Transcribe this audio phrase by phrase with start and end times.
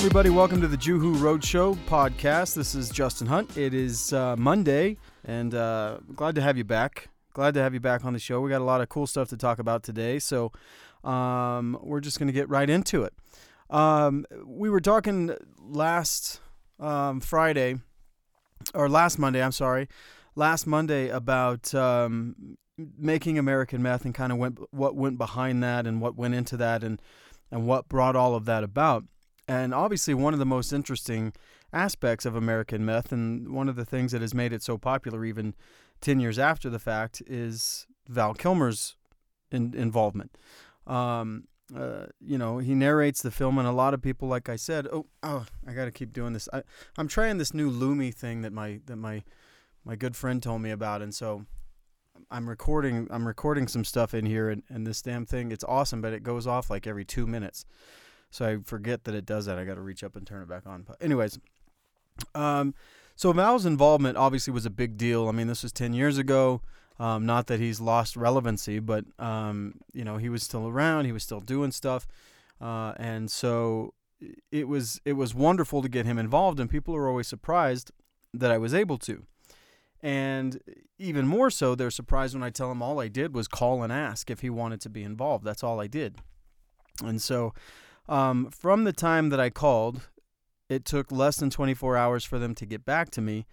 [0.00, 2.54] everybody, welcome to the Juhu Roadshow podcast.
[2.54, 3.56] This is Justin Hunt.
[3.56, 7.10] It is uh, Monday, and uh, glad to have you back.
[7.32, 8.40] Glad to have you back on the show.
[8.40, 10.52] We got a lot of cool stuff to talk about today, so
[11.04, 13.12] um, we're just going to get right into it.
[13.68, 16.40] Um, we were talking last
[16.78, 17.76] um, Friday,
[18.74, 19.86] or last Monday, I'm sorry,
[20.34, 22.56] last Monday about um,
[22.98, 26.56] making American meth and kind of went, what went behind that and what went into
[26.56, 27.00] that and,
[27.50, 29.04] and what brought all of that about.
[29.48, 31.32] And obviously, one of the most interesting
[31.72, 35.24] aspects of American meth, and one of the things that has made it so popular
[35.24, 35.54] even
[36.00, 38.96] 10 years after the fact, is Val Kilmer's
[39.50, 40.36] in, involvement.
[40.86, 44.56] Um, uh, you know, he narrates the film, and a lot of people, like I
[44.56, 46.48] said, oh, oh, I got to keep doing this.
[46.52, 46.62] I,
[46.96, 49.22] I'm trying this new Lumi thing that my that my
[49.84, 51.46] my good friend told me about, and so
[52.30, 56.00] I'm recording I'm recording some stuff in here, and, and this damn thing, it's awesome,
[56.00, 57.64] but it goes off like every two minutes.
[58.30, 59.58] So I forget that it does that.
[59.58, 60.82] I got to reach up and turn it back on.
[60.82, 61.38] But anyways,
[62.34, 62.74] um,
[63.16, 65.28] so Val's involvement obviously was a big deal.
[65.28, 66.62] I mean, this was 10 years ago.
[66.98, 71.06] Um, not that he's lost relevancy, but um, you know he was still around.
[71.06, 72.06] He was still doing stuff,
[72.60, 73.94] uh, and so
[74.52, 76.60] it was it was wonderful to get him involved.
[76.60, 77.90] And people are always surprised
[78.34, 79.24] that I was able to.
[80.02, 80.60] And
[80.98, 83.92] even more so, they're surprised when I tell them all I did was call and
[83.92, 85.44] ask if he wanted to be involved.
[85.44, 86.16] That's all I did.
[87.04, 87.52] And so
[88.08, 90.08] um, from the time that I called,
[90.68, 93.46] it took less than 24 hours for them to get back to me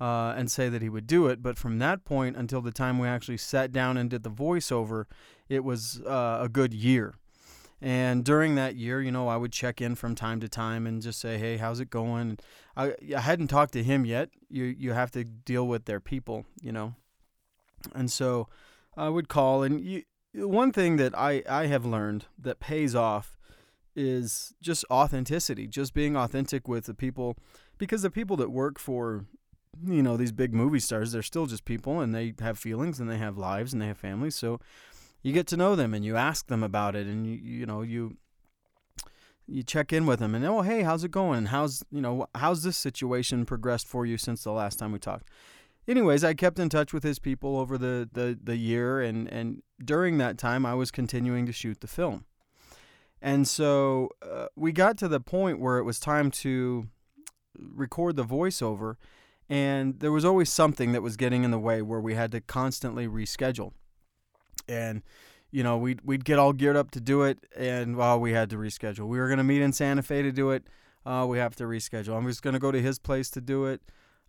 [0.00, 1.42] uh, and say that he would do it.
[1.42, 5.04] But from that point until the time we actually sat down and did the voiceover,
[5.48, 7.14] it was uh, a good year.
[7.82, 11.02] And during that year, you know, I would check in from time to time and
[11.02, 12.38] just say, "Hey, how's it going?"
[12.76, 14.30] I, I hadn't talked to him yet.
[14.48, 16.94] You you have to deal with their people, you know.
[17.92, 18.48] And so
[18.96, 23.36] I would call and you, one thing that I, I have learned that pays off
[23.96, 27.36] is just authenticity, just being authentic with the people
[27.78, 29.26] because the people that work for
[29.86, 33.10] you know these big movie stars they're still just people and they have feelings and
[33.10, 34.60] they have lives and they have families so
[35.22, 37.82] you get to know them and you ask them about it and you you know
[37.82, 38.16] you
[39.46, 41.46] you check in with them and oh hey how's it going?
[41.46, 45.28] How's you know how's this situation progressed for you since the last time we talked?
[45.88, 49.62] Anyways i kept in touch with his people over the the, the year and and
[49.84, 52.24] during that time i was continuing to shoot the film.
[53.20, 56.88] And so uh, we got to the point where it was time to
[57.56, 58.96] record the voiceover,
[59.48, 62.40] and there was always something that was getting in the way where we had to
[62.40, 63.72] constantly reschedule.
[64.68, 65.02] And
[65.50, 68.50] you know, we'd we'd get all geared up to do it, and well, we had
[68.50, 69.06] to reschedule.
[69.06, 70.64] We were gonna meet in Santa Fe to do it.
[71.04, 72.16] Uh, we have to reschedule.
[72.16, 73.82] I'm just gonna go to his place to do it.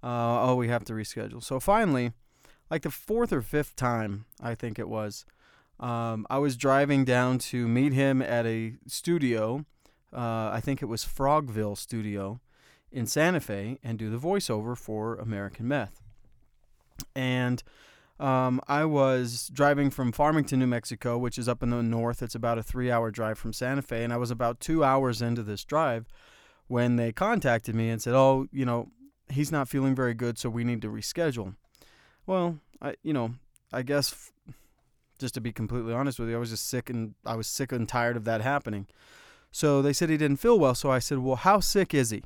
[0.04, 1.42] Uh, oh, we have to reschedule.
[1.42, 2.12] So finally,
[2.70, 5.26] like the fourth or fifth time, I think it was,
[5.80, 9.66] um, I was driving down to meet him at a studio.
[10.12, 12.42] Uh, I think it was Frogville Studio
[12.92, 16.02] in Santa Fe and do the voiceover for American Meth.
[17.16, 17.64] And
[18.24, 22.24] um, I was driving from Farmington, New Mexico, which is up in the north.
[22.24, 24.02] It's about a three hour drive from Santa Fe.
[24.02, 26.06] And I was about two hours into this drive
[26.68, 28.88] when they contacted me and said, Oh, you know,
[29.28, 31.56] he's not feeling very good, so we need to reschedule.
[32.26, 33.34] Well, I, you know,
[33.74, 34.32] I guess
[35.20, 37.74] just to be completely honest with you, I was just sick and I was sick
[37.74, 38.88] and tired of that happening.
[39.52, 40.76] So they said he didn't feel well.
[40.76, 42.24] So I said, Well, how sick is he?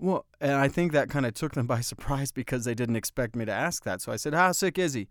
[0.00, 3.36] Well, and I think that kind of took them by surprise because they didn't expect
[3.36, 4.00] me to ask that.
[4.00, 5.08] So I said, How sick is he?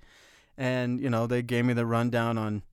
[0.57, 2.63] And, you know, they gave me the rundown on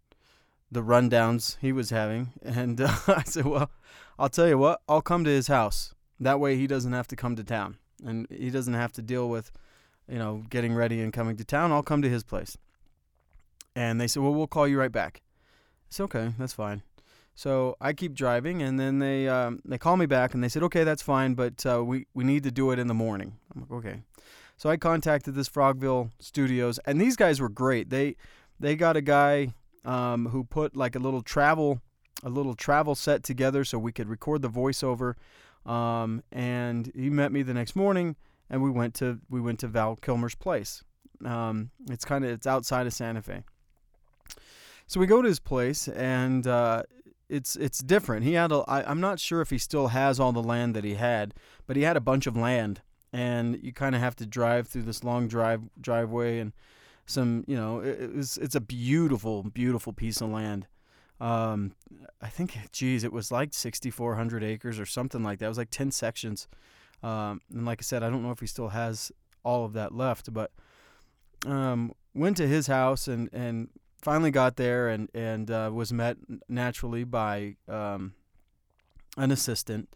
[0.72, 2.32] the rundowns he was having.
[2.43, 3.71] And uh, I said, Well,
[4.19, 5.94] I'll tell you what, I'll come to his house.
[6.19, 9.28] That way he doesn't have to come to town and he doesn't have to deal
[9.28, 9.53] with,
[10.09, 11.72] you know, getting ready and coming to town.
[11.72, 12.56] I'll come to his place.
[13.75, 15.21] And they said, well, we'll call you right back.
[15.88, 16.83] It's okay, that's fine.
[17.36, 20.62] So I keep driving, and then they um, they call me back, and they said,
[20.64, 23.36] okay, that's fine, but uh, we we need to do it in the morning.
[23.54, 24.02] I'm like, okay.
[24.56, 27.91] So I contacted this Frogville Studios, and these guys were great.
[27.91, 28.16] They
[28.58, 29.52] they got a guy
[29.84, 31.83] um, who put like a little travel
[32.22, 35.15] a little travel set together so we could record the voiceover.
[35.71, 38.16] Um, and he met me the next morning,
[38.48, 40.83] and we went to we went to Val Kilmer's place.
[41.24, 43.42] Um, it's kind of it's outside of Santa Fe.
[44.86, 46.84] So we go to his place, and uh,
[47.28, 48.24] it's it's different.
[48.24, 50.84] He had a, I, I'm not sure if he still has all the land that
[50.84, 51.34] he had,
[51.66, 52.82] but he had a bunch of land,
[53.12, 56.52] and you kind of have to drive through this long drive driveway and
[57.06, 60.66] some you know it, it's it's a beautiful beautiful piece of land.
[61.20, 61.72] Um,
[62.20, 65.46] I think geez it was like 6,400 acres or something like that.
[65.46, 66.46] It was like 10 sections.
[67.02, 69.10] Um, and like I said, I don't know if he still has
[69.42, 70.50] all of that left, but
[71.46, 73.68] um, went to his house and and
[74.06, 76.16] finally got there and and uh, was met
[76.48, 78.14] naturally by um,
[79.16, 79.88] an assistant.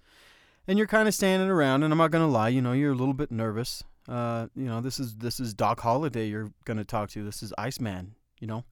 [0.66, 2.96] And you're kind of standing around, and I'm not gonna lie, you know, you're a
[2.96, 3.84] little bit nervous.
[4.08, 7.24] Uh, you know, this is this is Doc Holliday you're gonna talk to.
[7.24, 8.64] This is Iceman, you know,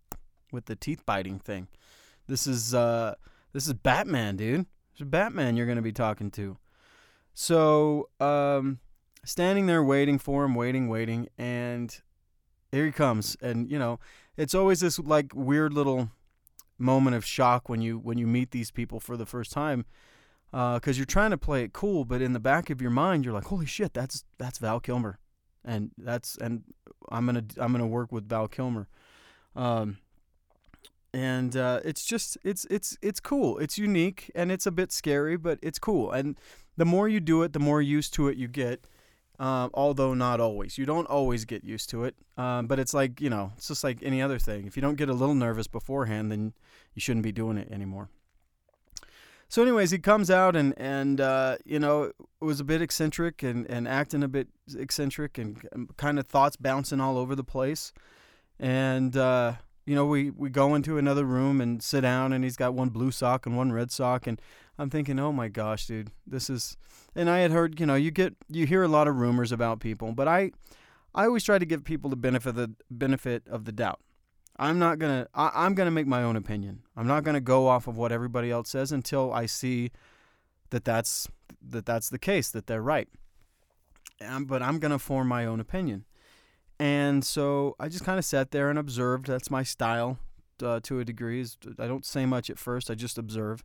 [0.51, 1.69] with the teeth biting thing.
[2.27, 3.15] This is uh,
[3.53, 4.67] this is Batman, dude.
[4.93, 6.59] This is Batman you're gonna be talking to.
[7.33, 8.81] So, um,
[9.25, 11.97] standing there waiting for him, waiting, waiting, and
[12.73, 13.37] here he comes.
[13.41, 14.01] And you know,
[14.39, 16.11] it's always this like weird little
[16.79, 19.85] moment of shock when you when you meet these people for the first time
[20.51, 23.25] because uh, you're trying to play it cool, but in the back of your mind,
[23.25, 25.19] you're like, "Holy shit, that's that's Val Kilmer,"
[25.63, 26.63] and that's and
[27.11, 28.89] I'm gonna I'm gonna work with Val Kilmer,
[29.55, 29.99] um,
[31.13, 35.37] and uh, it's just it's it's it's cool, it's unique, and it's a bit scary,
[35.37, 36.13] but it's cool.
[36.13, 36.39] And
[36.79, 38.87] the more you do it, the more used to it you get.
[39.39, 42.17] Uh, although not always, you don't always get used to it.
[42.37, 44.67] Um, but it's like you know, it's just like any other thing.
[44.67, 46.55] If you don't get a little nervous beforehand, then
[46.95, 48.09] you shouldn't be doing it anymore.
[49.51, 53.65] So, anyways, he comes out and and uh, you know was a bit eccentric and
[53.71, 57.93] and acting a bit eccentric and kind of thoughts bouncing all over the place.
[58.61, 59.55] And uh,
[59.89, 62.91] you know, we we go into another room and sit down, and he's got one
[62.91, 64.39] blue sock and one red sock, and
[64.79, 66.77] I'm thinking, oh my gosh, dude, this is.
[67.17, 69.81] And I had heard, you know, you get you hear a lot of rumors about
[69.81, 70.51] people, but I
[71.15, 74.01] I always try to give people the benefit of the benefit of the doubt.
[74.59, 75.27] I'm not gonna.
[75.35, 76.83] I, I'm gonna make my own opinion.
[76.95, 79.91] I'm not gonna go off of what everybody else says until I see
[80.69, 81.29] that that's
[81.67, 83.09] that that's the case, that they're right.
[84.21, 86.05] Um, but I'm gonna form my own opinion.
[86.79, 89.27] And so I just kind of sat there and observed.
[89.27, 90.19] That's my style
[90.63, 91.45] uh, to a degree.
[91.79, 92.91] I don't say much at first.
[92.91, 93.65] I just observe.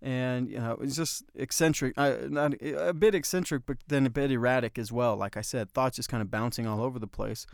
[0.00, 4.30] And you know, it's just eccentric, uh, not a bit eccentric, but then a bit
[4.30, 5.16] erratic as well.
[5.16, 7.46] Like I said, thoughts just kind of bouncing all over the place.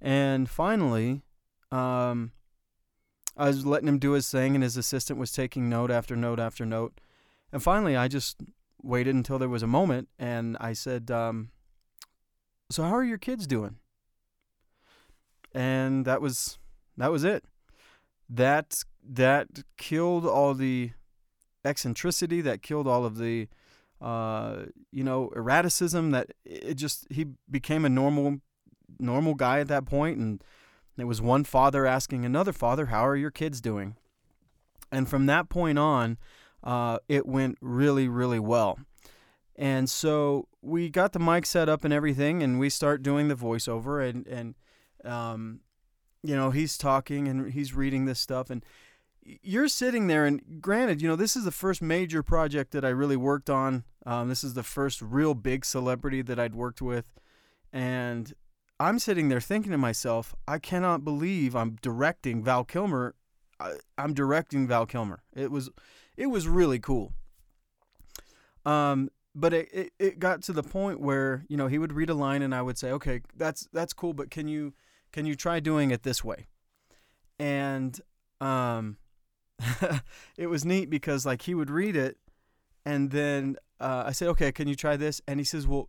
[0.00, 1.22] And finally,
[1.70, 2.32] um,
[3.36, 6.40] I was letting him do his thing, and his assistant was taking note after note
[6.40, 7.00] after note.
[7.52, 8.40] And finally, I just
[8.82, 11.50] waited until there was a moment, and I said, um,
[12.70, 13.76] "So how are your kids doing?"
[15.56, 16.58] And that was
[16.98, 17.42] that was it.
[18.28, 19.48] That that
[19.78, 20.90] killed all the
[21.64, 22.42] eccentricity.
[22.42, 23.48] That killed all of the
[23.98, 26.10] uh, you know erraticism.
[26.10, 28.40] That it just he became a normal
[29.00, 30.44] normal guy at that point, and
[30.98, 33.96] it was one father asking another father, How are your kids doing?
[34.92, 36.18] And from that point on,
[36.62, 38.78] uh, it went really, really well.
[39.56, 43.34] And so we got the mic set up and everything, and we start doing the
[43.34, 44.54] voiceover, and and
[45.06, 45.60] um,
[46.22, 48.64] you know he's talking and he's reading this stuff, and
[49.22, 50.24] you're sitting there.
[50.24, 53.84] And granted, you know this is the first major project that I really worked on.
[54.04, 57.12] Um, this is the first real big celebrity that I'd worked with,
[57.72, 58.32] and
[58.78, 63.14] I'm sitting there thinking to myself, I cannot believe I'm directing Val Kilmer.
[63.58, 65.22] I, am directing Val Kilmer.
[65.34, 65.70] It was,
[66.16, 67.14] it was really cool.
[68.66, 72.10] Um, but it, it, it got to the point where you know he would read
[72.10, 74.74] a line and I would say, okay, that's that's cool, but can you
[75.12, 76.46] can you try doing it this way?
[77.38, 78.00] And
[78.40, 78.96] um,
[80.36, 82.18] it was neat because like he would read it,
[82.84, 85.20] and then uh, I said, okay, can you try this?
[85.26, 85.88] And he says, well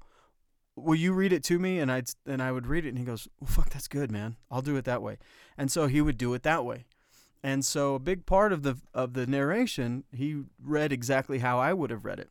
[0.77, 1.79] will you read it to me?
[1.79, 4.37] And i'd and i would read it and he goes well fuck that's good man.
[4.49, 5.17] I'll do it that way.
[5.57, 6.85] And so he would do it that way.
[7.43, 11.73] And so a big part of the of the narration he read exactly how i
[11.73, 12.29] would have read it.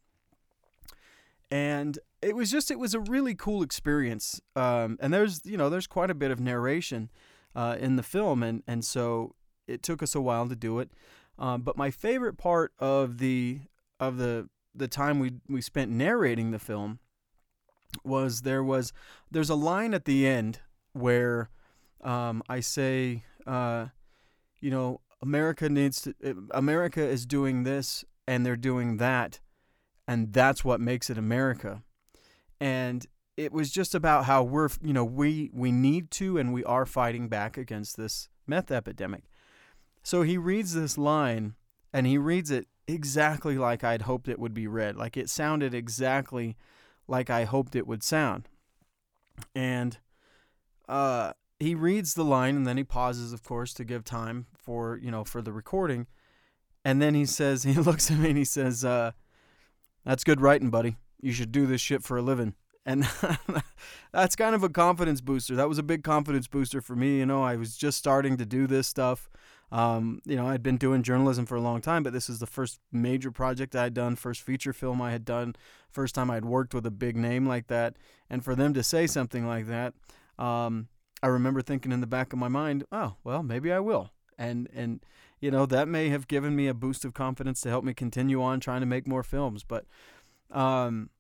[1.51, 5.71] And it was just it was a really cool experience um, and there's you know
[5.71, 7.11] there's quite a bit of narration
[7.55, 9.35] uh, in the film and and so
[9.67, 10.91] it took us a while to do it
[11.39, 13.61] um, but my favorite part of the
[14.01, 16.99] of the the time we we spent narrating the film
[18.05, 18.93] was there was
[19.31, 20.61] there's a line at the end
[20.93, 21.51] where
[22.03, 23.87] um, I say, uh,
[24.61, 26.15] you know, America needs to.
[26.25, 29.41] Uh, America is doing this and they're doing that,
[30.07, 31.83] and that's what makes it America.
[32.61, 36.65] And it was just about how we're, you know, we we need to and we
[36.65, 39.25] are fighting back against this meth epidemic.
[40.03, 41.55] So he reads this line
[41.93, 44.97] and he reads it exactly like I'd hoped it would be read.
[44.97, 46.57] Like it sounded exactly
[47.09, 48.49] like I hoped it would sound.
[49.55, 49.99] And
[50.89, 54.99] uh, he reads the line and then he pauses, of course, to give time for
[55.03, 56.07] you know for the recording.
[56.85, 59.13] And then he says, he looks at me and he says, uh,
[60.05, 60.97] "That's good writing, buddy.
[61.21, 62.55] You should do this shit for a living."
[62.85, 63.09] And
[64.13, 65.57] that's kind of a confidence booster.
[65.57, 67.19] That was a big confidence booster for me.
[67.19, 69.29] You know, I was just starting to do this stuff.
[69.73, 72.47] Um, you know, I'd been doing journalism for a long time, but this is the
[72.47, 75.57] first major project I had done, first feature film I had done,
[75.91, 77.97] first time I'd worked with a big name like that.
[78.31, 79.95] And for them to say something like that,
[80.39, 80.87] um,
[81.21, 84.13] I remember thinking in the back of my mind, oh, well, maybe I will.
[84.39, 85.01] and and
[85.41, 88.43] you know that may have given me a boost of confidence to help me continue
[88.43, 89.65] on trying to make more films.
[89.65, 89.85] But
[90.51, 91.11] um,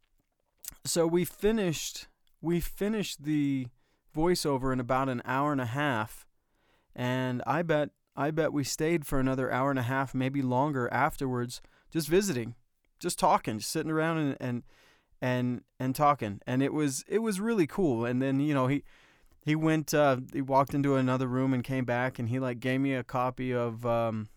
[0.85, 2.09] so we finished
[2.41, 3.67] we finished the
[4.15, 6.27] voiceover in about an hour and a half,
[6.95, 10.89] and I bet I bet we stayed for another hour and a half, maybe longer
[10.93, 12.55] afterwards, just visiting,
[12.99, 14.63] just talking, just sitting around and and
[15.21, 18.05] and and talking, and it was it was really cool.
[18.05, 18.85] And then you know he
[19.45, 22.81] he went uh, he walked into another room and came back, and he like gave
[22.81, 24.29] me a copy of um,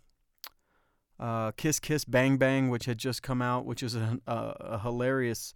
[1.20, 4.80] uh, Kiss Kiss Bang Bang, which had just come out, which is a, a, a
[4.80, 5.54] hilarious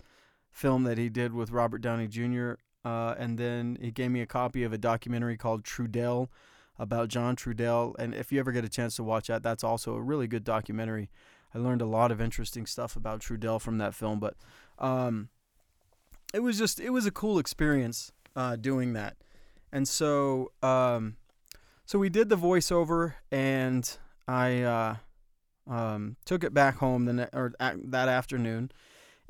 [0.52, 2.54] film that he did with Robert Downey Jr.
[2.86, 6.28] Uh, and then he gave me a copy of a documentary called Trudell
[6.78, 7.96] about John Trudell.
[7.98, 10.44] And if you ever get a chance to watch that, that's also a really good
[10.44, 11.10] documentary.
[11.54, 14.20] I learned a lot of interesting stuff about Trudell from that film.
[14.20, 14.36] But
[14.80, 15.30] um,
[16.34, 19.16] it was just it was a cool experience uh, doing that.
[19.72, 21.16] And so um,
[21.86, 24.96] so we did the voiceover, and I uh,
[25.68, 28.72] um, took it back home the ne- or that afternoon,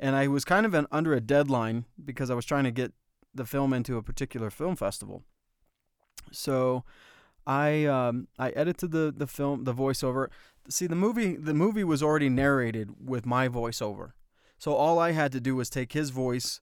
[0.00, 2.92] and I was kind of an, under a deadline because I was trying to get
[3.34, 5.22] the film into a particular film festival.
[6.32, 6.84] So
[7.46, 10.28] I um, I edited the the film the voiceover.
[10.68, 14.12] See the movie the movie was already narrated with my voiceover.
[14.58, 16.60] So all I had to do was take his voice,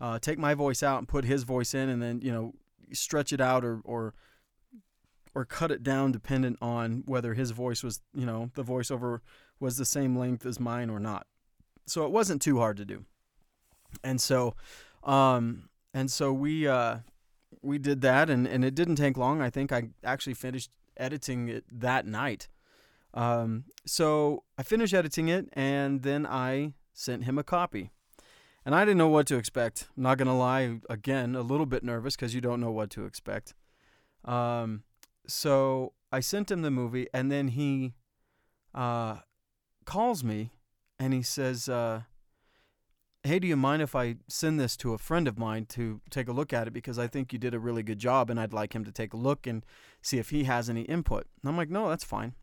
[0.00, 2.54] uh, take my voice out and put his voice in, and then you know
[2.92, 4.14] stretch it out or or
[5.34, 9.20] or cut it down dependent on whether his voice was you know the voiceover
[9.60, 11.26] was the same length as mine or not.
[11.86, 13.04] So it wasn't too hard to do.
[14.02, 14.54] And so
[15.04, 16.98] um, and so we uh,
[17.60, 19.40] we did that, and, and it didn't take long.
[19.40, 22.48] I think I actually finished editing it that night.
[23.14, 27.90] Um, so I finished editing it, and then I sent him a copy.
[28.64, 29.88] And I didn't know what to expect.
[29.96, 33.04] I'm not gonna lie, again, a little bit nervous because you don't know what to
[33.04, 33.54] expect.
[34.24, 34.84] Um,
[35.26, 37.94] so I sent him the movie, and then he
[38.74, 39.18] uh,
[39.84, 40.50] calls me,
[40.98, 42.02] and he says, uh,
[43.24, 46.28] hey, do you mind if I send this to a friend of mine to take
[46.28, 48.52] a look at it because I think you did a really good job and I'd
[48.52, 49.64] like him to take a look and
[50.00, 51.26] see if he has any input.
[51.40, 52.34] And I'm like, no, that's fine.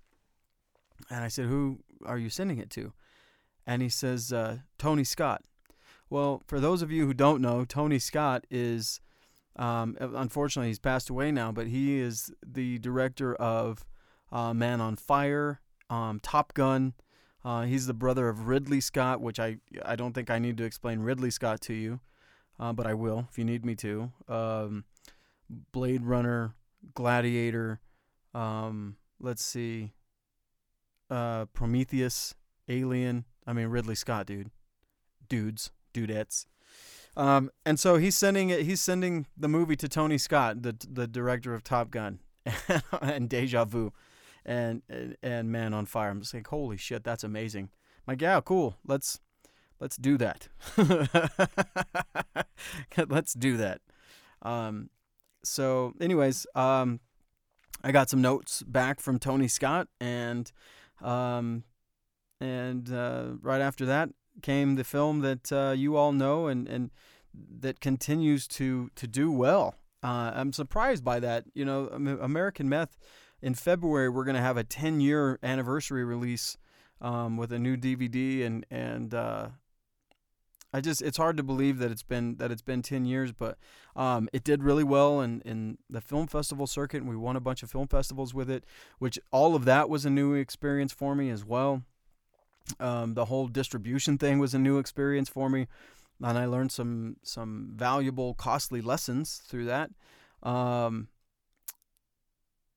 [1.09, 2.93] And I said, who are you sending it to?
[3.67, 5.43] And he says, uh, Tony Scott.
[6.09, 8.99] Well, for those of you who don't know, Tony Scott is,
[9.59, 13.85] um, unfortunately, he's passed away now, but he is the director of
[14.31, 16.93] uh, Man on Fire, um, Top Gun,
[17.43, 20.65] uh, he's the brother of Ridley Scott, which I I don't think I need to
[20.65, 21.99] explain Ridley Scott to you,
[22.59, 24.11] uh, but I will if you need me to.
[24.27, 24.83] Um,
[25.71, 26.53] Blade Runner,
[26.93, 27.79] Gladiator,
[28.33, 29.93] um, let's see,
[31.09, 32.35] uh, Prometheus,
[32.67, 33.25] Alien.
[33.47, 34.51] I mean Ridley Scott, dude,
[35.29, 36.45] dudes, dudettes.
[37.17, 38.63] Um, and so he's sending it.
[38.63, 42.19] He's sending the movie to Tony Scott, the the director of Top Gun
[43.01, 43.91] and Deja Vu
[44.45, 44.81] and
[45.21, 46.09] and Man on Fire.
[46.09, 47.69] I'm just like, holy shit, that's amazing.
[48.07, 48.77] I'm like, yeah, cool.
[48.85, 49.19] Let's
[49.79, 50.47] let's do that.
[53.09, 53.81] let's do that.
[54.41, 54.89] Um,
[55.43, 56.99] so, anyways, um,
[57.83, 60.51] I got some notes back from Tony Scott, and
[61.01, 61.63] um,
[62.39, 64.09] and uh, right after that
[64.41, 66.91] came the film that uh, you all know and and
[67.59, 69.75] that continues to to do well.
[70.01, 71.45] Uh, I'm surprised by that.
[71.53, 71.87] You know,
[72.21, 72.97] American Meth
[73.41, 76.57] in February we're going to have a 10 year anniversary release
[77.01, 79.47] um, with a new DVD and and uh,
[80.73, 83.57] I just it's hard to believe that it's been that it's been 10 years but
[83.95, 87.41] um, it did really well in, in the film festival circuit and we won a
[87.41, 88.65] bunch of film festivals with it
[88.99, 91.83] which all of that was a new experience for me as well
[92.79, 95.67] um, the whole distribution thing was a new experience for me
[96.21, 99.91] and I learned some some valuable costly lessons through that
[100.43, 101.07] um,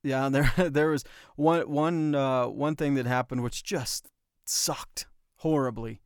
[0.03, 1.05] yeah, there there was
[1.37, 4.09] one one uh, one thing that happened which just
[4.45, 5.07] sucked
[5.37, 6.01] horribly.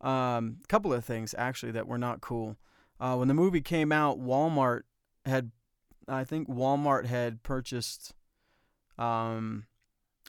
[0.00, 2.56] A um, couple of things actually that were not cool.
[3.00, 4.82] Uh, when the movie came out, Walmart
[5.24, 5.50] had,
[6.06, 8.12] I think Walmart had purchased,
[8.96, 9.66] um,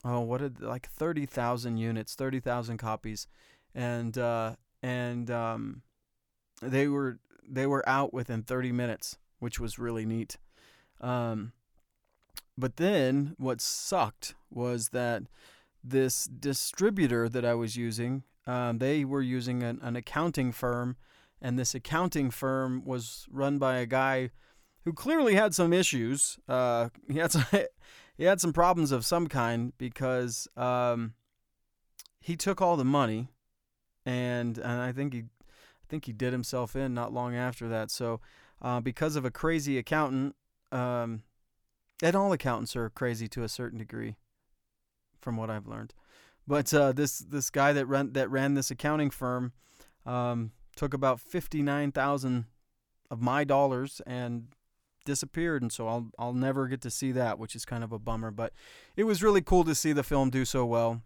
[0.03, 3.27] oh, what did like thirty thousand units, thirty thousand copies,
[3.73, 5.81] and uh, and um,
[6.61, 10.37] they were they were out within thirty minutes, which was really neat.
[11.01, 11.53] Um,
[12.57, 15.23] but then what sucked was that
[15.83, 20.97] this distributor that I was using, um, they were using an, an accounting firm,
[21.41, 24.31] and this accounting firm was run by a guy
[24.83, 26.37] who clearly had some issues.
[26.49, 27.45] Uh, he had some,
[28.19, 31.13] he had some problems of some kind because um,
[32.19, 33.29] he took all the money,
[34.05, 37.89] and and I think he I think he did himself in not long after that.
[37.89, 38.19] So
[38.61, 40.35] uh, because of a crazy accountant.
[40.71, 41.23] Um,
[42.01, 44.15] and all accountants are crazy to a certain degree.
[45.21, 45.93] from what I've learned.
[46.47, 49.51] But uh, this this guy that ran that ran this accounting firm
[50.05, 52.45] um, took about fifty nine thousand
[53.11, 54.47] of my dollars and
[55.09, 57.99] disappeared, and so I'll I'll never get to see that, which is kind of a
[57.99, 58.29] bummer.
[58.29, 58.53] But
[58.95, 61.01] it was really cool to see the film do so well,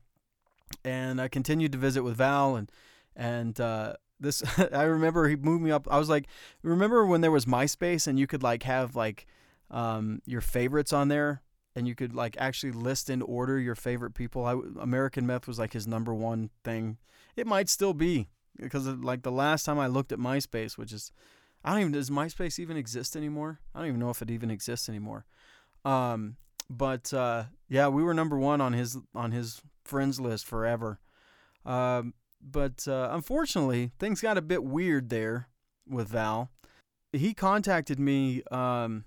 [0.84, 2.70] and I continued to visit with Val and
[3.16, 4.44] and uh, this
[4.74, 5.88] I remember he moved me up.
[5.90, 6.28] I was like,
[6.62, 9.26] remember when there was MySpace and you could like have like
[9.72, 11.42] um, your favorites on there
[11.76, 14.46] and you could like actually list in order your favorite people.
[14.46, 16.98] I, American Meth was like his number one thing.
[17.36, 18.30] It might still be
[18.60, 21.12] because like the last time I looked at MySpace, which is
[21.64, 23.60] I don't even does MySpace even exist anymore?
[23.74, 25.26] I don't even know if it even exists anymore.
[25.86, 26.38] Um,
[26.70, 31.00] but uh, yeah, we were number one on his on his friends list forever.
[31.66, 35.48] Um, but uh, unfortunately, things got a bit weird there
[35.88, 36.52] with Val.
[37.12, 38.44] He contacted me.
[38.52, 39.06] Um,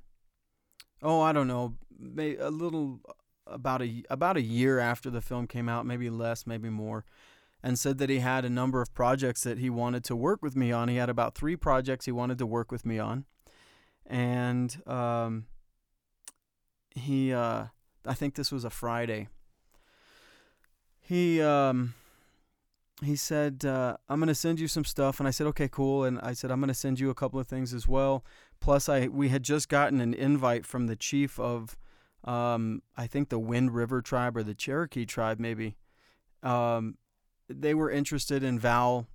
[1.03, 1.75] oh, I don't know,
[2.19, 3.01] a little
[3.47, 7.05] about a about a year after the film came out, maybe less, maybe more,
[7.63, 10.55] and said that he had a number of projects that he wanted to work with
[10.57, 10.89] me on.
[10.89, 13.25] He had about three projects he wanted to work with me on,
[14.07, 15.47] and um,
[16.95, 17.67] he, uh,
[18.05, 19.29] I think this was a Friday.
[21.01, 21.95] He, um,
[23.03, 26.19] he said, uh, "I'm gonna send you some stuff," and I said, "Okay, cool." And
[26.21, 28.25] I said, "I'm gonna send you a couple of things as well."
[28.61, 31.77] Plus, I we had just gotten an invite from the chief of,
[32.25, 35.77] um, I think the Wind River tribe or the Cherokee tribe, maybe.
[36.43, 36.97] Um,
[37.49, 39.07] they were interested in Val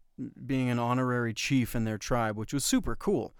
[0.46, 3.36] being an honorary chief in their tribe, which was super cool.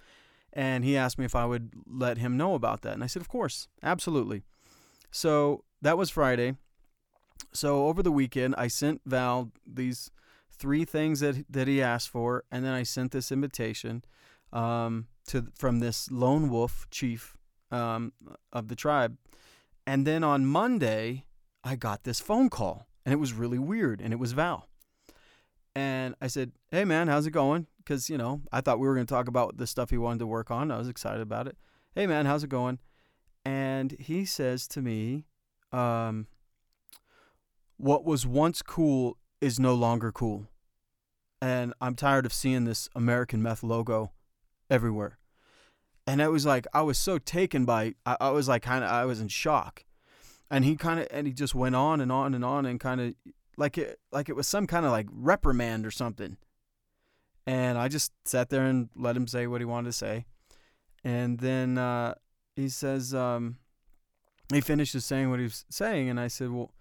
[0.54, 3.22] And he asked me if I would let him know about that, and I said,
[3.22, 4.44] "Of course, absolutely."
[5.12, 6.56] So that was Friday.
[7.54, 10.12] So over the weekend, I sent Val these
[10.52, 14.04] three things that that he asked for, and then I sent this invitation.
[14.52, 17.38] Um, to from this lone wolf chief
[17.72, 18.14] um,
[18.52, 19.18] of the tribe.
[19.88, 21.26] And then on Monday,
[21.64, 24.68] I got this phone call, and it was really weird, and it was Val.
[25.76, 28.96] And I said, "Hey man, how's it going?" Because you know, I thought we were
[28.96, 30.72] going to talk about the stuff he wanted to work on.
[30.72, 31.58] I was excited about it.
[31.96, 32.80] Hey man, how's it going?
[33.46, 35.26] And he says to me,
[35.72, 36.28] um,
[37.78, 40.48] "What was once cool is no longer cool."
[41.42, 44.12] And I'm tired of seeing this American Meth logo
[44.70, 45.18] everywhere.
[46.06, 48.92] And it was like I was so taken by I, I was like kind of
[48.92, 49.86] I was in shock.
[50.50, 53.02] And he kind of and he just went on and on and on and kind
[53.02, 53.16] of
[53.62, 56.36] like it like it was some kind of like reprimand or something.
[57.46, 60.26] And I just sat there and let him say what he wanted to say.
[61.04, 62.16] And then uh,
[62.56, 63.58] he says um,
[64.52, 66.74] he finishes saying what he was saying and I said, "Well,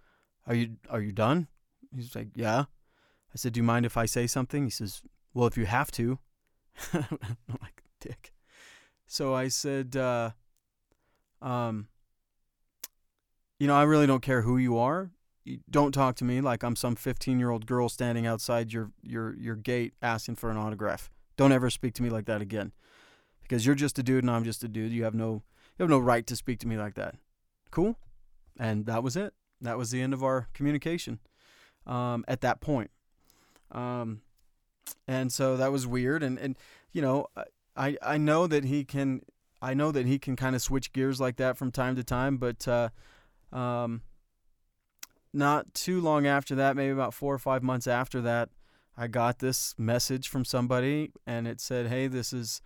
[0.47, 1.49] are you are you done?"
[1.95, 2.65] He's like, "Yeah."
[3.33, 5.03] I said, "Do you mind if I say something?" He says,
[5.35, 6.19] "Well, if you have to."
[6.95, 8.33] I'm like, dick.
[9.07, 10.31] So I said, uh,
[11.43, 11.89] um,
[13.59, 15.11] you know, I really don't care who you are.
[15.69, 19.35] Don't talk to me like I'm some 15 year old girl standing outside your, your,
[19.37, 21.11] your gate asking for an autograph.
[21.37, 22.73] Don't ever speak to me like that again.
[23.43, 24.93] Because you're just a dude and I'm just a dude.
[24.93, 25.43] You have no
[25.79, 27.15] you have no right to speak to me like that.
[27.71, 27.97] Cool?
[28.59, 29.33] And that was it.
[29.61, 31.21] That was the end of our communication
[31.87, 32.91] um, at that point.
[33.73, 34.21] Um,
[35.07, 36.57] and so that was weird and and
[36.93, 37.27] you know
[37.77, 39.21] i i know that he can
[39.63, 42.37] i know that he can kind of switch gears like that from time to time
[42.37, 42.89] but uh
[43.53, 44.03] um
[45.33, 48.49] not too long after that maybe about 4 or 5 months after that
[48.97, 52.61] i got this message from somebody and it said hey this is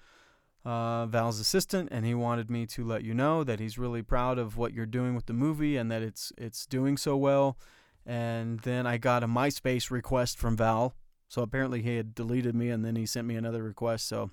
[0.65, 4.39] uh, Val's assistant, and he wanted me to let you know that he's really proud
[4.39, 7.59] of what you're doing with the movie and that it's it's doing so well.
[8.07, 10.95] And then I got a MySpace request from Val,
[11.29, 14.09] so apparently he had deleted me, and then he sent me another request.
[14.09, 14.31] So,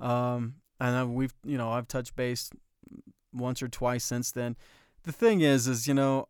[0.00, 2.50] um, and we've you know I've touched base
[3.32, 4.56] once or twice since then.
[5.02, 6.28] The thing is, is you know,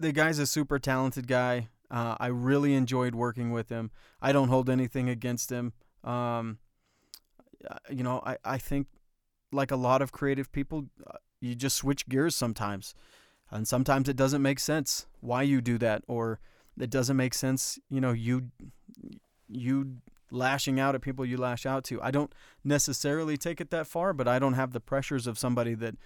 [0.00, 1.68] the guy's a super talented guy.
[1.90, 3.90] Uh, I really enjoyed working with him.
[4.20, 5.72] I don't hold anything against him.
[6.02, 6.58] Um,
[7.90, 8.86] you know, I, I think
[9.52, 12.94] like a lot of creative people, uh, you just switch gears sometimes.
[13.50, 16.40] And sometimes it doesn't make sense why you do that or
[16.78, 17.78] it doesn't make sense.
[17.90, 18.50] You know, you
[19.48, 19.96] you
[20.30, 22.00] lashing out at people you lash out to.
[22.00, 22.32] I don't
[22.62, 25.96] necessarily take it that far, but I don't have the pressures of somebody that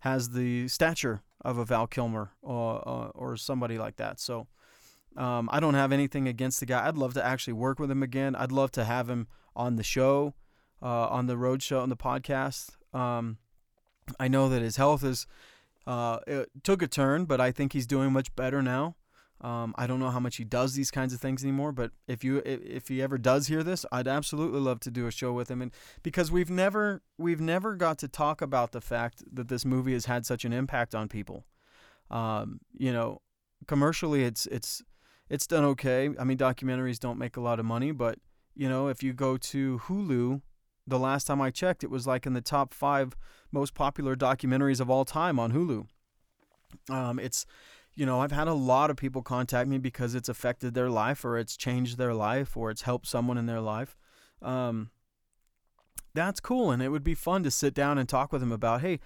[0.00, 4.20] has the stature of a Val Kilmer or uh, or somebody like that.
[4.20, 4.46] So
[5.16, 6.86] um, I don't have anything against the guy.
[6.86, 8.34] I'd love to actually work with him again.
[8.34, 9.26] I'd love to have him
[9.56, 10.34] on the show,
[10.82, 12.70] uh, on the road show, on the podcast.
[12.94, 13.38] Um,
[14.18, 15.26] I know that his health is
[15.86, 16.18] uh,
[16.62, 18.96] took a turn, but I think he's doing much better now.
[19.42, 22.22] Um, I don't know how much he does these kinds of things anymore, but if
[22.22, 25.50] you if, he ever does hear this, I'd absolutely love to do a show with
[25.50, 25.72] him, and
[26.02, 30.04] because we've never we've never got to talk about the fact that this movie has
[30.04, 31.46] had such an impact on people.
[32.10, 33.22] Um, you know,
[33.66, 34.82] commercially, it's it's
[35.30, 36.10] it's done okay.
[36.18, 38.18] I mean, documentaries don't make a lot of money, but
[38.54, 40.42] you know, if you go to Hulu,
[40.86, 43.16] the last time I checked, it was like in the top five
[43.52, 45.86] most popular documentaries of all time on Hulu.
[46.88, 47.46] Um, it's
[48.00, 51.22] you know, I've had a lot of people contact me because it's affected their life
[51.22, 53.94] or it's changed their life or it's helped someone in their life.
[54.40, 54.88] Um,
[56.14, 56.70] that's cool.
[56.70, 59.00] And it would be fun to sit down and talk with them about, hey,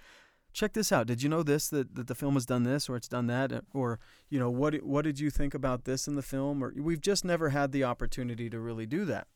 [0.53, 1.09] check this out.
[1.09, 3.65] Did you know this that, that the film has done this or it's done that
[3.73, 3.99] or
[4.31, 7.25] you know what what did you think about this in the film or we've just
[7.25, 9.27] never had the opportunity to really do that.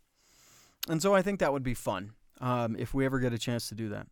[0.89, 3.69] And so I think that would be fun um, if we ever get a chance
[3.71, 4.07] to do that.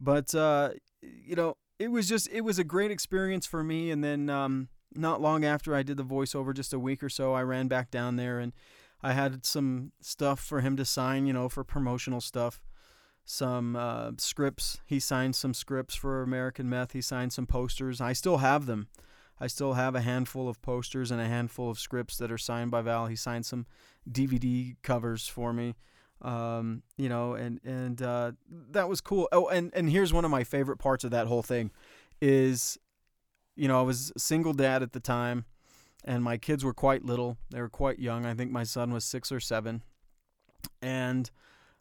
[0.00, 0.70] But uh,
[1.02, 3.90] you know, it was just it was a great experience for me.
[3.90, 7.34] And then um, not long after I did the voiceover, just a week or so,
[7.34, 8.52] I ran back down there and
[9.02, 12.62] I had some stuff for him to sign, you know, for promotional stuff.
[13.24, 14.80] Some uh, scripts.
[14.86, 16.92] He signed some scripts for American Meth.
[16.92, 18.00] He signed some posters.
[18.00, 18.88] I still have them.
[19.40, 22.70] I still have a handful of posters and a handful of scripts that are signed
[22.70, 23.06] by Val.
[23.06, 23.66] He signed some
[24.08, 25.74] DVD covers for me.
[26.22, 28.32] Um, you know, and and uh,
[28.70, 29.28] that was cool.
[29.32, 31.72] Oh, and and here's one of my favorite parts of that whole thing,
[32.20, 32.78] is,
[33.56, 35.46] you know, I was single dad at the time,
[36.04, 37.38] and my kids were quite little.
[37.50, 38.24] They were quite young.
[38.24, 39.82] I think my son was six or seven,
[40.80, 41.28] and,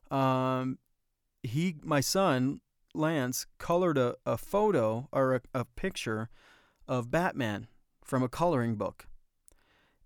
[0.09, 0.79] um,
[1.43, 2.61] he, my son
[2.95, 6.29] Lance, colored a, a photo or a, a picture
[6.87, 7.67] of Batman
[8.03, 9.07] from a coloring book,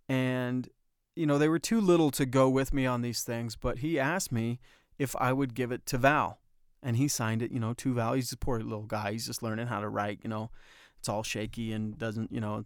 [0.10, 0.69] and
[1.15, 3.99] you know, they were too little to go with me on these things, but he
[3.99, 4.60] asked me
[4.97, 6.39] if I would give it to Val.
[6.84, 8.13] And he signed it, you know, to Val.
[8.13, 9.13] He's a poor little guy.
[9.13, 10.51] He's just learning how to write, you know.
[10.99, 12.63] It's all shaky and doesn't, you know,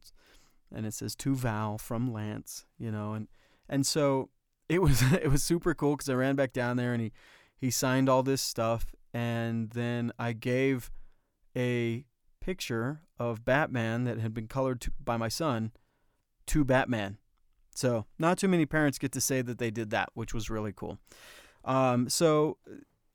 [0.74, 3.28] and it says to Val from Lance, you know, and
[3.68, 4.30] and so
[4.68, 7.12] it was it was super cool because I ran back down there and he
[7.58, 10.92] he signed all this stuff and then I gave
[11.56, 12.06] a
[12.40, 15.72] picture of Batman that had been colored to, by my son
[16.48, 17.18] to Batman
[17.80, 20.74] so, not too many parents get to say that they did that, which was really
[20.76, 20.98] cool.
[21.64, 22.58] Um, so,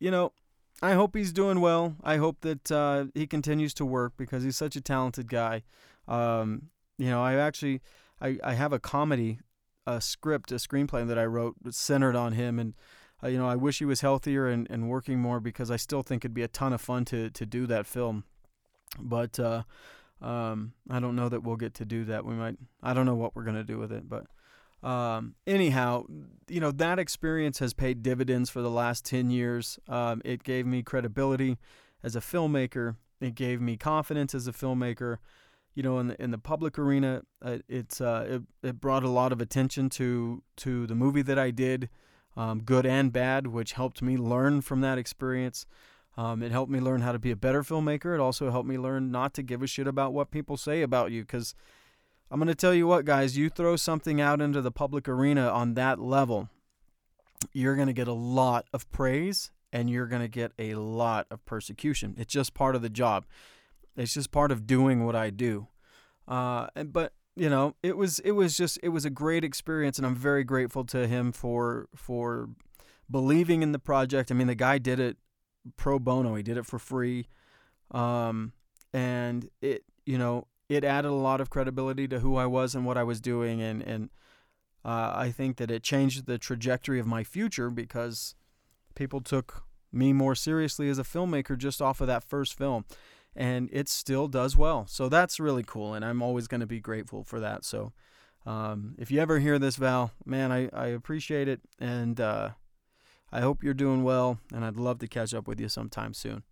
[0.00, 0.32] you know,
[0.80, 1.96] I hope he's doing well.
[2.02, 5.64] I hope that uh, he continues to work because he's such a talented guy.
[6.08, 7.82] Um, you know, I actually
[8.22, 9.38] I, I have a comedy
[9.86, 12.72] a script, a screenplay that I wrote centered on him and
[13.22, 16.02] uh, you know, I wish he was healthier and, and working more because I still
[16.02, 18.24] think it'd be a ton of fun to to do that film.
[18.98, 19.64] But uh,
[20.22, 22.24] um, I don't know that we'll get to do that.
[22.24, 24.24] We might I don't know what we're gonna do with it, but
[24.84, 26.04] um, anyhow,
[26.46, 29.78] you know, that experience has paid dividends for the last 10 years.
[29.88, 31.56] Um, it gave me credibility
[32.02, 35.16] as a filmmaker, it gave me confidence as a filmmaker.
[35.74, 39.08] You know, in the in the public arena, uh, it's uh, it, it brought a
[39.08, 41.88] lot of attention to to the movie that I did,
[42.36, 45.66] um, good and bad, which helped me learn from that experience.
[46.16, 48.14] Um, it helped me learn how to be a better filmmaker.
[48.14, 51.10] It also helped me learn not to give a shit about what people say about
[51.10, 51.56] you, because
[52.34, 55.48] I'm going to tell you what, guys, you throw something out into the public arena
[55.50, 56.48] on that level,
[57.52, 61.28] you're going to get a lot of praise and you're going to get a lot
[61.30, 62.16] of persecution.
[62.18, 63.24] It's just part of the job.
[63.96, 65.68] It's just part of doing what I do.
[66.26, 70.04] Uh, but you know, it was it was just it was a great experience, and
[70.04, 72.48] I'm very grateful to him for for
[73.08, 74.32] believing in the project.
[74.32, 75.18] I mean, the guy did it
[75.76, 76.34] pro bono.
[76.34, 77.28] He did it for free,
[77.92, 78.54] um,
[78.92, 82.84] and it you know it added a lot of credibility to who I was and
[82.84, 84.10] what I was doing, and and
[84.84, 88.34] uh, I think that it changed the trajectory of my future because
[88.94, 92.84] people took me more seriously as a filmmaker just off of that first film,
[93.34, 94.86] and it still does well.
[94.86, 97.64] So that's really cool, and I'm always going to be grateful for that.
[97.64, 97.92] So.
[98.46, 102.50] Um, if you ever hear this, Val, man, I, I appreciate it, and uh,
[103.32, 106.42] I hope you're doing well, and I'd love to catch up with you sometime soon.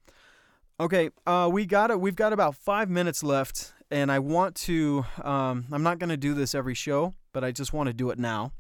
[0.81, 2.01] Okay, uh, we got it.
[2.01, 5.05] We've got about five minutes left, and I want to.
[5.23, 8.11] Um, I'm not going to do this every show, but I just want to do
[8.11, 8.53] it now,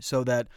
[0.00, 0.48] so that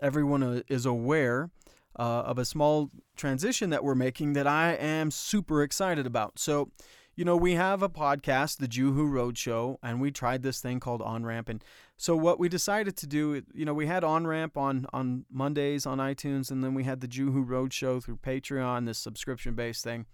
[0.00, 1.50] everyone uh, is aware
[1.98, 6.38] uh, of a small transition that we're making that I am super excited about.
[6.38, 6.70] So,
[7.16, 10.78] you know, we have a podcast, the Juhu Road Show, and we tried this thing
[10.78, 11.48] called On Ramp.
[11.48, 11.64] And
[11.96, 15.86] so, what we decided to do, you know, we had On Ramp on on Mondays
[15.86, 19.82] on iTunes, and then we had the Juhu Road Show through Patreon, this subscription based
[19.82, 20.04] thing.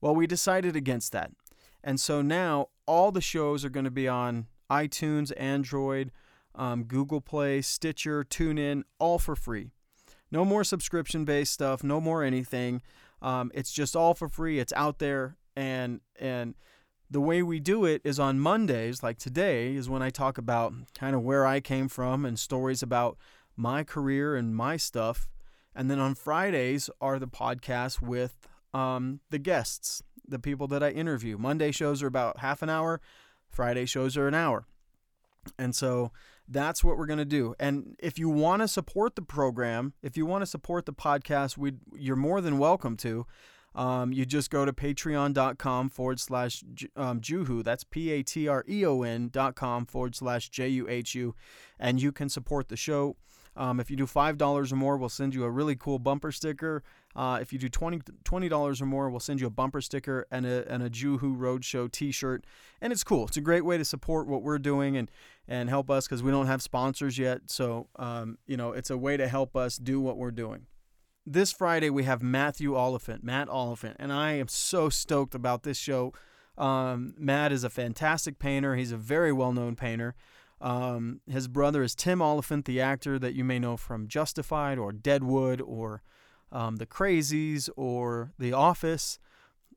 [0.00, 1.32] Well, we decided against that.
[1.82, 6.12] And so now all the shows are going to be on iTunes, Android,
[6.54, 9.70] um, Google Play, Stitcher, TuneIn, all for free.
[10.30, 12.82] No more subscription based stuff, no more anything.
[13.22, 14.58] Um, it's just all for free.
[14.58, 16.54] It's out there, and and
[17.10, 20.72] the way we do it is on Mondays, like today, is when I talk about
[20.96, 23.18] kind of where I came from and stories about
[23.56, 25.28] my career and my stuff.
[25.74, 30.90] And then on Fridays are the podcasts with um, the guests, the people that I
[30.90, 31.36] interview.
[31.38, 33.00] Monday shows are about half an hour,
[33.48, 34.66] Friday shows are an hour.
[35.58, 36.12] And so
[36.48, 37.54] that's what we're going to do.
[37.58, 41.56] And if you want to support the program, if you want to support the podcast,
[41.56, 43.26] we you're more than welcome to.
[43.72, 46.64] Um, you just go to patreon.com forward slash
[46.96, 47.62] um, Juhu.
[47.62, 51.14] That's P A T R E O N dot com forward slash J U H
[51.14, 51.34] U.
[51.78, 53.16] And you can support the show.
[53.56, 56.82] Um, if you do $5 or more, we'll send you a really cool bumper sticker.
[57.16, 60.46] Uh, if you do 20 $20 or more, we'll send you a bumper sticker and
[60.46, 62.44] a, and a Juhu Roadshow t shirt.
[62.80, 63.26] And it's cool.
[63.26, 65.10] It's a great way to support what we're doing and,
[65.48, 67.42] and help us because we don't have sponsors yet.
[67.46, 70.66] So, um, you know, it's a way to help us do what we're doing
[71.26, 75.76] this Friday we have Matthew Olyphant, Matt Olyphant, and I am so stoked about this
[75.76, 76.12] show.
[76.58, 78.74] Um, Matt is a fantastic painter.
[78.74, 80.14] He's a very well-known painter.
[80.60, 84.92] Um, his brother is Tim Olyphant, the actor that you may know from Justified or
[84.92, 86.02] Deadwood or
[86.52, 89.18] um, The Crazies or The Office.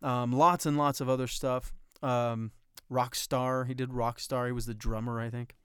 [0.02, 1.74] Um, lots and lots of other stuff.
[2.02, 2.52] Um,
[2.92, 4.48] Rockstar, he did Rockstar.
[4.48, 5.56] He was the drummer, I think.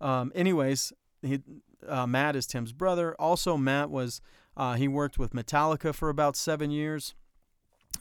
[0.00, 1.40] Um, anyways, he,
[1.86, 3.14] uh, Matt is Tim's brother.
[3.18, 4.20] Also, Matt was
[4.56, 7.14] uh, he worked with Metallica for about seven years.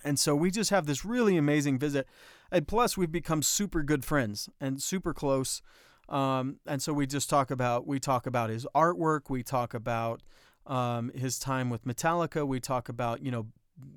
[0.04, 2.08] And so we just have this really amazing visit.
[2.52, 5.62] And plus, we've become super good friends and super close.
[6.10, 9.30] Um, and so we just talk about we talk about his artwork.
[9.30, 10.22] We talk about
[10.68, 12.48] um, his time with Metallica.
[12.48, 13.48] We talk about you know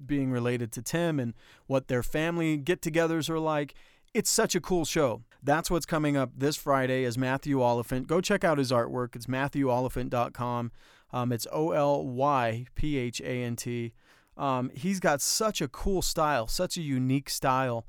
[0.06, 1.34] being related to Tim and
[1.66, 3.74] what their family get-togethers are like.
[4.14, 5.22] It's such a cool show.
[5.42, 8.06] That's what's coming up this Friday as Matthew Olyphant.
[8.06, 9.14] Go check out his artwork.
[9.14, 10.72] It's matthewolyphant.com.
[11.12, 13.92] Um, it's O L Y P H A N T.
[14.36, 17.86] Um, he's got such a cool style, such a unique style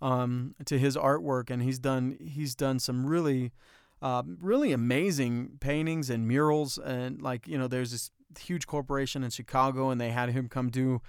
[0.00, 3.52] um, to his artwork, and he's done he's done some really
[4.00, 6.78] uh, really amazing paintings and murals.
[6.78, 10.70] And like you know, there's this huge corporation in Chicago, and they had him come
[10.70, 11.00] do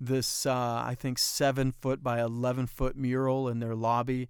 [0.00, 4.28] this uh, I think seven foot by eleven foot mural in their lobby.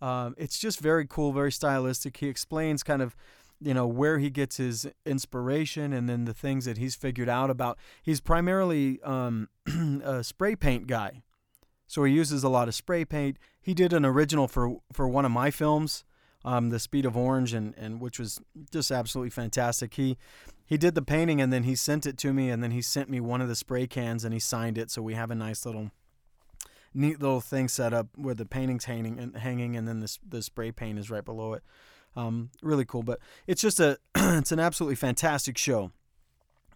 [0.00, 2.16] Um, it's just very cool, very stylistic.
[2.16, 3.14] He explains kind of
[3.60, 7.50] you know where he gets his inspiration and then the things that he's figured out
[7.50, 9.48] about he's primarily um,
[10.04, 11.22] a spray paint guy
[11.86, 15.24] so he uses a lot of spray paint he did an original for for one
[15.24, 16.04] of my films
[16.44, 20.16] um, the speed of orange and, and which was just absolutely fantastic he
[20.64, 23.10] he did the painting and then he sent it to me and then he sent
[23.10, 25.64] me one of the spray cans and he signed it so we have a nice
[25.66, 25.90] little
[26.94, 30.42] neat little thing set up where the painting's hanging and hanging and then the, the
[30.42, 31.62] spray paint is right below it
[32.16, 33.02] um, really cool.
[33.02, 35.90] But it's just a it's an absolutely fantastic show.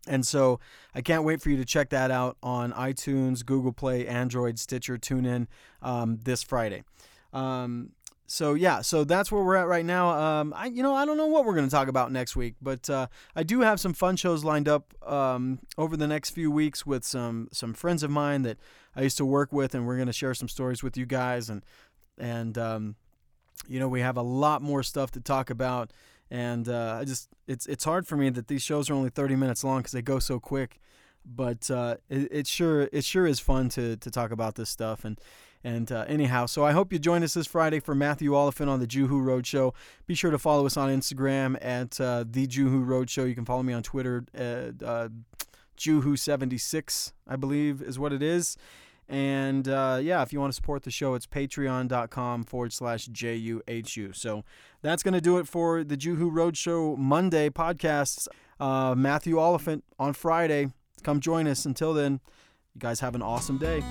[0.08, 0.60] And so
[0.94, 4.96] I can't wait for you to check that out on iTunes, Google Play, Android, Stitcher,
[4.98, 5.48] TuneIn
[5.82, 6.84] um, this Friday.
[7.32, 7.90] Um,
[8.26, 10.10] so yeah, so that's where we're at right now.
[10.10, 12.54] Um, I you know I don't know what we're going to talk about next week,
[12.60, 16.50] but uh, I do have some fun shows lined up um, over the next few
[16.50, 18.58] weeks with some some friends of mine that
[18.94, 21.48] I used to work with, and we're going to share some stories with you guys
[21.48, 21.64] and
[22.18, 22.96] and um,
[23.68, 25.92] you know, we have a lot more stuff to talk about,
[26.30, 29.36] and uh, I just it's it's hard for me that these shows are only 30
[29.36, 30.80] minutes long because they go so quick.
[31.24, 35.04] But uh, it, it sure it sure is fun to to talk about this stuff
[35.04, 35.20] and.
[35.66, 38.78] And uh, anyhow, so I hope you join us this Friday for Matthew Olyphant on
[38.78, 39.74] the Juhu Roadshow.
[40.06, 43.28] Be sure to follow us on Instagram at uh, the Juhu Roadshow.
[43.28, 45.08] You can follow me on Twitter at uh,
[45.76, 48.56] Juhu76, I believe is what it is.
[49.08, 54.12] And uh, yeah, if you want to support the show, it's patreon.com forward slash J-U-H-U.
[54.12, 54.44] So
[54.82, 58.28] that's going to do it for the Juhu Roadshow Monday podcasts.
[58.60, 60.68] Uh, Matthew Olyphant on Friday.
[61.02, 61.64] Come join us.
[61.64, 62.20] Until then,
[62.72, 63.82] you guys have an awesome day.